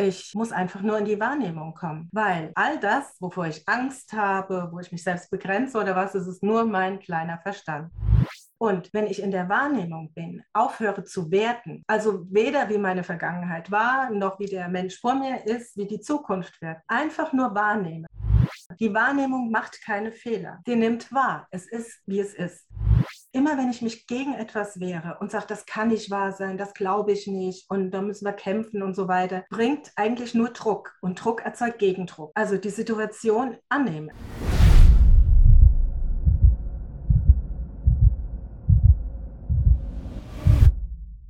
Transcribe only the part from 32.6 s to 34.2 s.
Situation annehmen.